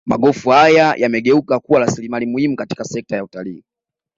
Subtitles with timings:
[0.07, 3.63] magofu haya yamegeuka kuwa rasilimali muhimu katika sekta ya utalii